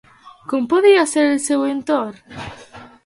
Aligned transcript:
Com 0.53 0.63
podria 0.71 1.03
ser 1.11 1.25
el 1.33 1.37
seu 1.49 1.67
entorn? 1.75 2.41